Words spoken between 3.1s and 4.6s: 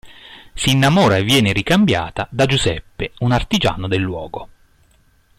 un artigiano del luogo.